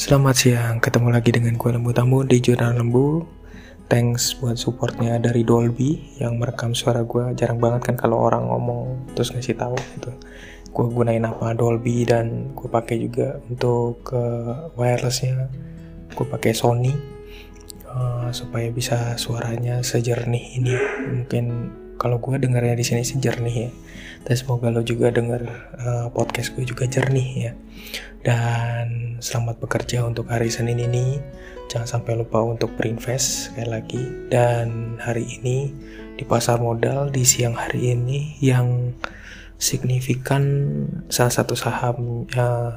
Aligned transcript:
Selamat 0.00 0.32
siang, 0.32 0.80
ketemu 0.80 1.12
lagi 1.12 1.28
dengan 1.28 1.60
gue 1.60 1.76
Lembu 1.76 1.92
Tamu 1.92 2.24
di 2.24 2.40
Jurnal 2.40 2.72
Lembu. 2.72 3.20
Thanks 3.84 4.32
buat 4.32 4.56
supportnya 4.56 5.20
dari 5.20 5.44
Dolby 5.44 6.16
yang 6.16 6.40
merekam 6.40 6.72
suara 6.72 7.04
gue 7.04 7.36
Jarang 7.36 7.60
banget 7.60 7.92
kan 7.92 8.00
kalau 8.00 8.16
orang 8.16 8.48
ngomong 8.48 9.12
terus 9.12 9.28
ngasih 9.28 9.60
tahu 9.60 9.76
gitu. 9.76 10.08
Gue 10.72 10.88
gunain 10.88 11.20
apa 11.28 11.52
Dolby 11.52 12.08
dan 12.08 12.56
gue 12.56 12.64
pakai 12.64 12.96
juga 12.96 13.44
untuk 13.44 14.08
uh, 14.16 14.72
wirelessnya. 14.72 15.52
Gue 16.16 16.24
pakai 16.24 16.56
Sony 16.56 16.96
uh, 17.84 18.32
supaya 18.32 18.72
bisa 18.72 19.20
suaranya 19.20 19.84
sejernih 19.84 20.64
ini. 20.64 20.80
Mungkin 21.12 21.44
kalau 22.00 22.16
gue 22.16 22.40
dengarnya 22.40 22.72
di 22.72 22.80
sini 22.80 23.04
sih 23.04 23.20
jernih 23.20 23.68
ya. 23.68 23.70
Dan 24.24 24.34
semoga 24.40 24.72
lo 24.72 24.80
juga 24.80 25.12
denger 25.12 25.42
uh, 25.76 26.08
podcast 26.16 26.56
gue 26.56 26.64
juga 26.64 26.88
jernih 26.88 27.28
ya. 27.36 27.52
Dan 28.24 29.20
selamat 29.20 29.60
bekerja 29.60 30.08
untuk 30.08 30.32
hari 30.32 30.48
Senin 30.48 30.80
ini. 30.80 31.20
Jangan 31.68 32.00
sampai 32.00 32.16
lupa 32.16 32.40
untuk 32.40 32.72
berinvest 32.72 33.52
sekali 33.52 33.68
lagi. 33.68 34.02
Dan 34.32 34.96
hari 34.96 35.28
ini 35.28 35.68
di 36.16 36.24
pasar 36.24 36.56
modal 36.56 37.12
di 37.12 37.20
siang 37.28 37.52
hari 37.52 37.92
ini 37.92 38.40
yang 38.40 38.96
signifikan 39.60 40.42
salah 41.12 41.32
satu 41.36 41.52
saham 41.52 42.24
uh, 42.32 42.72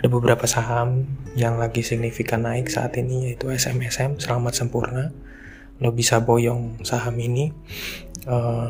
ada 0.00 0.08
beberapa 0.08 0.48
saham 0.48 1.04
yang 1.36 1.60
lagi 1.60 1.84
signifikan 1.84 2.48
naik 2.48 2.72
saat 2.72 2.96
ini 2.96 3.28
yaitu 3.28 3.52
SMSM 3.52 4.16
Selamat 4.16 4.56
Sempurna. 4.56 5.12
Lo 5.82 5.90
bisa 5.90 6.22
boyong 6.22 6.80
saham 6.86 7.18
ini 7.18 7.50
uh, 8.28 8.68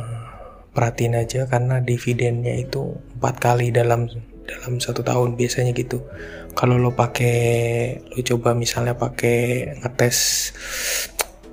perhatiin 0.75 1.15
aja 1.19 1.47
karena 1.47 1.79
dividennya 1.79 2.59
itu 2.59 2.99
empat 3.19 3.35
kali 3.39 3.71
dalam 3.71 4.11
dalam 4.45 4.83
satu 4.83 5.01
tahun 5.01 5.39
biasanya 5.39 5.73
gitu. 5.73 6.05
Kalau 6.55 6.77
lo 6.77 6.93
pakai 6.93 7.39
lo 8.13 8.21
coba 8.21 8.53
misalnya 8.53 8.95
pakai 8.95 9.73
ngetes 9.81 10.53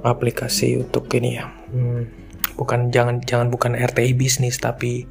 aplikasi 0.04 0.82
untuk 0.82 1.08
ini 1.16 1.40
ya. 1.40 1.46
Hmm, 1.72 2.10
bukan 2.58 2.92
jangan 2.92 3.22
jangan 3.24 3.48
bukan 3.54 3.78
RTI 3.78 4.14
bisnis 4.18 4.60
tapi 4.60 5.08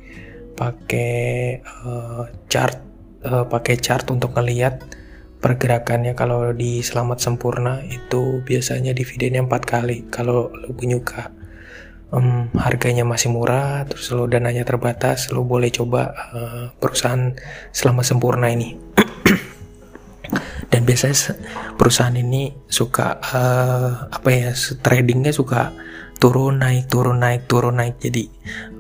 pakai 0.59 1.63
uh, 1.65 2.29
chart 2.53 2.77
uh, 3.25 3.49
pakai 3.49 3.81
chart 3.81 4.05
untuk 4.13 4.37
ngelihat 4.37 4.85
pergerakannya. 5.41 6.13
Kalau 6.13 6.53
di 6.53 6.85
selamat 6.85 7.19
sempurna 7.23 7.81
itu 7.89 8.45
biasanya 8.45 8.93
dividennya 8.93 9.41
empat 9.47 9.63
kali. 9.65 10.05
Kalau 10.13 10.53
lo 10.53 10.71
punya 10.77 11.01
um, 12.11 12.51
harganya 12.59 13.03
masih 13.07 13.33
murah, 13.33 13.87
terus 13.87 14.11
lo 14.15 14.27
dananya 14.27 14.67
terbatas, 14.67 15.31
lo 15.35 15.43
boleh 15.43 15.71
coba 15.73 16.13
uh, 16.35 16.65
perusahaan 16.77 17.35
selama 17.75 18.03
sempurna 18.07 18.51
ini. 18.51 18.77
Dan 20.71 20.87
biasanya 20.87 21.35
perusahaan 21.75 22.15
ini 22.15 22.55
suka 22.71 23.19
uh, 23.19 24.07
apa 24.07 24.29
ya 24.31 24.51
tradingnya 24.79 25.35
suka 25.35 25.75
turun 26.23 26.63
naik 26.63 26.87
turun 26.87 27.19
naik 27.19 27.51
turun 27.51 27.83
naik. 27.83 27.99
Jadi 27.99 28.31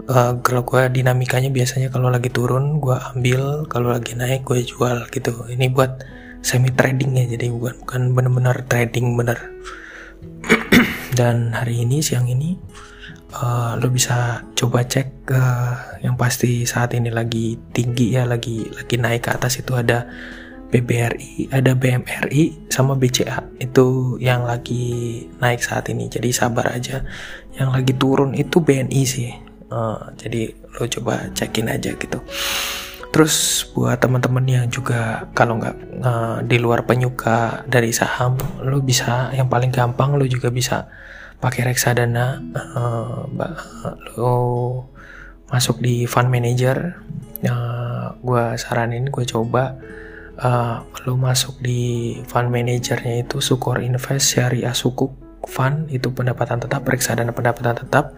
uh, 0.06 0.38
kalau 0.38 0.62
gue 0.62 0.86
dinamikanya 0.86 1.50
biasanya 1.50 1.90
kalau 1.90 2.06
lagi 2.06 2.30
turun 2.30 2.78
gue 2.78 2.94
ambil 2.94 3.66
kalau 3.66 3.90
lagi 3.90 4.14
naik 4.14 4.46
gue 4.46 4.62
jual 4.62 5.10
gitu. 5.10 5.50
Ini 5.50 5.66
buat 5.74 5.98
semi 6.40 6.72
trading 6.72 7.20
ya 7.20 7.24
jadi 7.36 7.52
bukan 7.52 7.84
bukan 7.84 8.02
benar-benar 8.16 8.64
trading 8.64 9.12
bener 9.12 9.38
dan 11.20 11.52
hari 11.52 11.84
ini 11.84 12.00
siang 12.00 12.24
ini 12.32 12.56
uh, 13.36 13.76
lo 13.76 13.92
bisa 13.92 14.40
coba 14.56 14.88
cek 14.88 15.28
uh, 15.28 16.00
yang 16.00 16.16
pasti 16.16 16.64
saat 16.64 16.96
ini 16.96 17.12
lagi 17.12 17.60
tinggi 17.76 18.16
ya 18.16 18.24
lagi 18.24 18.64
lagi 18.72 18.96
naik 18.96 19.28
ke 19.28 19.30
atas 19.36 19.60
itu 19.60 19.76
ada 19.76 20.08
BBRI, 20.70 21.52
ada 21.52 21.76
BMRI 21.76 22.72
sama 22.72 22.96
BCA 22.96 23.42
itu 23.60 24.16
yang 24.22 24.46
lagi 24.46 25.26
naik 25.42 25.66
saat 25.66 25.90
ini. 25.90 26.06
Jadi 26.06 26.30
sabar 26.30 26.70
aja. 26.70 27.02
Yang 27.58 27.70
lagi 27.74 27.92
turun 27.98 28.38
itu 28.38 28.62
BNI 28.62 29.02
sih. 29.02 29.34
Uh, 29.66 30.14
jadi 30.14 30.54
lo 30.78 30.86
coba 30.86 31.26
cekin 31.34 31.74
aja 31.74 31.90
gitu. 31.98 32.22
Terus 33.10 33.66
buat 33.74 33.98
teman-teman 33.98 34.46
yang 34.46 34.66
juga 34.70 35.26
kalau 35.34 35.58
nggak 35.58 35.76
uh, 36.06 36.38
di 36.46 36.62
luar 36.62 36.86
penyuka 36.86 37.66
dari 37.66 37.90
saham, 37.90 38.38
lo 38.62 38.78
bisa 38.78 39.34
yang 39.34 39.50
paling 39.50 39.74
gampang 39.74 40.14
lo 40.14 40.22
juga 40.30 40.54
bisa 40.54 40.86
pakai 41.40 41.72
reksadana 41.72 42.44
uh, 42.54 43.24
lo 44.20 44.36
masuk 45.48 45.82
di 45.82 46.04
fund 46.06 46.28
manager 46.28 47.00
uh, 47.48 48.14
gue 48.20 48.44
saranin 48.60 49.08
gue 49.08 49.24
coba 49.24 49.80
uh, 50.38 50.84
lo 51.08 51.16
masuk 51.16 51.58
di 51.64 52.16
fund 52.28 52.52
manajernya 52.52 53.24
itu 53.24 53.40
Sukor 53.40 53.80
Invest 53.80 54.36
Syariah 54.36 54.76
Sukuk 54.76 55.16
Fund 55.40 55.88
itu 55.88 56.12
pendapatan 56.12 56.60
tetap 56.60 56.84
reksadana 56.84 57.32
pendapatan 57.32 57.72
tetap 57.72 58.12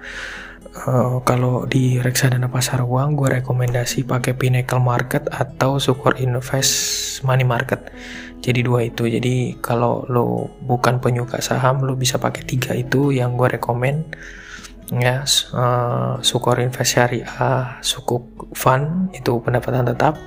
uh, 0.74 1.20
kalau 1.22 1.68
di 1.68 2.00
reksadana 2.00 2.48
pasar 2.48 2.84
uang 2.84 3.14
gue 3.16 3.40
rekomendasi 3.40 4.08
pakai 4.08 4.32
Pinnacle 4.36 4.80
Market 4.80 5.28
atau 5.28 5.76
Sukor 5.76 6.18
Invest 6.18 6.72
Money 7.24 7.44
Market. 7.44 7.92
Jadi 8.42 8.60
dua 8.66 8.88
itu. 8.88 9.06
Jadi 9.06 9.60
kalau 9.62 10.02
lo 10.10 10.50
bukan 10.64 10.98
penyuka 10.98 11.38
saham 11.38 11.86
lo 11.86 11.94
bisa 11.94 12.18
pakai 12.18 12.42
tiga 12.42 12.72
itu 12.74 13.14
yang 13.14 13.38
gue 13.38 13.58
rekomend 13.58 14.16
ya 14.92 15.24
uh, 15.56 16.20
Sukor 16.20 16.60
Invest 16.60 16.98
Syariah 16.98 17.80
Sukuk 17.80 18.52
Fund 18.52 19.14
itu 19.14 19.38
pendapatan 19.40 19.86
tetap. 19.86 20.18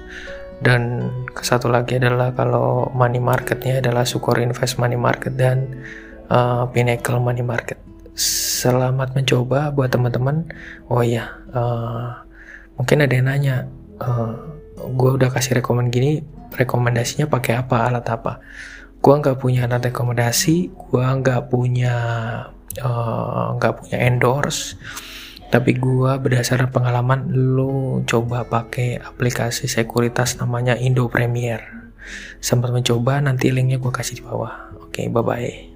Dan 0.55 1.11
satu 1.35 1.67
lagi 1.67 2.00
adalah 2.00 2.31
kalau 2.31 2.88
money 2.95 3.19
marketnya 3.19 3.84
adalah 3.84 4.07
Sukor 4.07 4.39
Invest 4.39 4.79
Money 4.79 4.95
Market 4.95 5.35
dan 5.35 5.84
uh, 6.31 6.63
Pinnacle 6.72 7.19
Money 7.19 7.44
Market 7.44 7.94
selamat 8.15 9.13
mencoba 9.13 9.69
buat 9.75 9.91
teman-teman. 9.91 10.47
Oh 10.87 11.03
iya 11.03 11.35
uh, 11.51 12.23
mungkin 12.79 13.03
ada 13.03 13.13
yang 13.13 13.27
nanya 13.27 13.67
uh, 13.99 14.33
gue 14.75 15.11
udah 15.19 15.29
kasih 15.31 15.59
rekomend 15.59 15.91
gini 15.91 16.23
rekomendasinya 16.55 17.27
pakai 17.27 17.59
apa 17.59 17.85
alat 17.85 18.07
apa? 18.07 18.39
Gue 19.03 19.13
nggak 19.19 19.37
punya 19.37 19.67
alat 19.67 19.91
rekomendasi 19.91 20.71
gue 20.71 21.05
nggak 21.05 21.51
punya 21.51 21.95
eh, 22.79 23.45
nggak 23.59 23.73
uh, 23.75 23.77
punya 23.77 23.97
endorse 24.01 24.79
tapi 25.53 25.77
gue 25.77 26.11
berdasarkan 26.19 26.73
pengalaman 26.73 27.29
lo 27.31 28.01
coba 28.03 28.43
pakai 28.43 28.97
aplikasi 28.97 29.69
sekuritas 29.69 30.41
namanya 30.41 30.73
Indo 30.75 31.05
Premier. 31.07 31.61
Sempat 32.41 32.73
mencoba 32.73 33.21
nanti 33.21 33.53
linknya 33.53 33.77
gue 33.77 33.93
kasih 33.93 34.19
di 34.19 34.23
bawah. 34.25 34.73
Oke 34.81 35.05
okay, 35.05 35.07
bye 35.07 35.21
bye 35.21 35.74